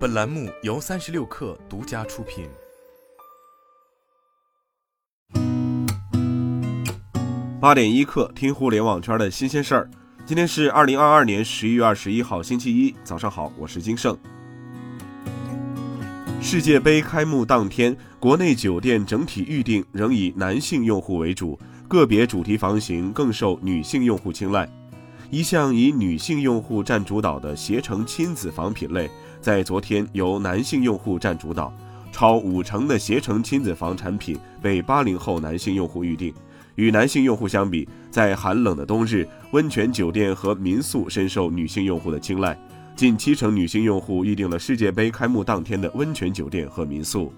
[0.00, 2.48] 本栏目由三十六氪独家出品。
[7.60, 9.90] 八点一刻，听互联网圈的新鲜事儿。
[10.24, 14.16] 今天是二零二二年十一月二十一号，星期一，早上好，我是金盛。
[16.40, 24.66] 世界杯开幕当天，国内酒店整体预订仍以男性用户为主，个别主题房型更受女性用户青睐。
[25.30, 29.08] 一向以女性用户占主导的携程亲子房品类，
[29.40, 31.72] 在昨天由男性用户占主导，
[32.10, 36.34] 超五成的携程亲子房产品被八零后男性用户预订。
[36.74, 42.58] 与男性用户相比，在寒冷的冬日，温泉酒店和民宿深受女性用户的青睐，
[42.96, 47.32] 近七成女性用户预订了世界杯开幕当天的温泉酒店和民宿。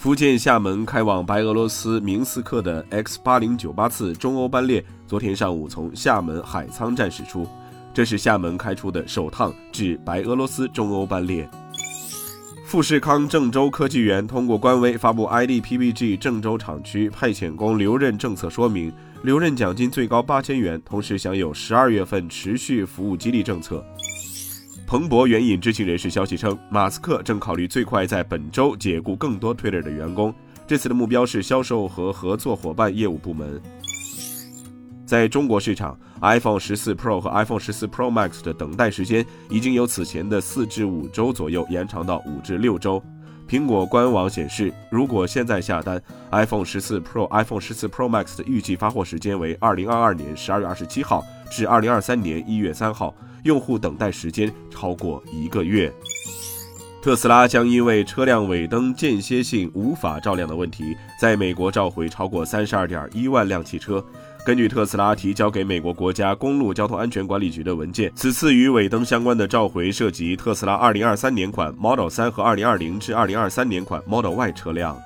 [0.00, 7.46] 福建厦门开往白俄罗斯明斯克的 X 八零九八次中欧班列，昨天上午从厦门海沧站驶出，
[7.92, 11.46] 这是厦门开出的首趟至白俄罗斯中欧班列。
[12.64, 18.90] 富士康郑州科技园通过官微发布 IDPBG 郑州厂区派遣工留任政策说明，
[19.22, 23.84] 留任奖金最高八千元，同时享有十二月份持续服务激励政策。
[24.90, 30.34] 彭博援引知情人士消息称，马斯克正考虑最快在本周解雇更多 Twitter 的员工。
[30.66, 33.62] 这次的目标是销售和合作伙伴业务部门。
[35.06, 43.00] 在中国市场，iPhone 十四 Pro 和 iPhone 十四 Pro Max 的等待时间已经由此前的四至五周左右延长到五至六周。
[43.50, 53.12] 苹果官网显示，如果现在下单，iPhone 十四 Pro、iPhone 十四 Pro Max 的预计发货时间为二零二二年十二月二十七号至二零二三年一月三号。
[53.42, 55.90] 用户等待时间超过一个月。
[57.02, 64.04] 特斯拉将因为车辆尾灯间歇性无法照亮的问题，在美国召回超过三十二点一万辆汽车。
[64.44, 74.98] 根据特斯拉提交给美国国家公路交通安全管理局的文件，此次与尾灯相关的召回涉及特斯拉二零二三年款 Model 三和二零二零至二零二三年款 Model Y 车辆。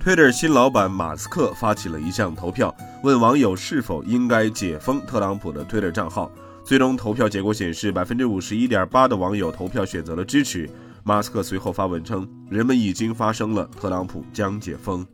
[0.00, 6.30] Twitter 新老板马斯克发起了一项投票，问网友是否应该解封特朗普的 Twitter 账号。
[6.64, 10.66] 最终投票结果显示，百分之五十一点八的网友投票选择了支持。
[11.06, 15.06] 马斯克随后发文称：“人们已经发生了，特朗普将解封。”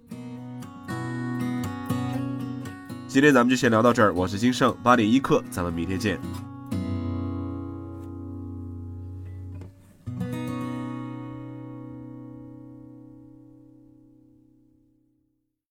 [3.09, 6.21] 今天咱们就先聊到这儿，我是金盛八点一刻，咱们明天见。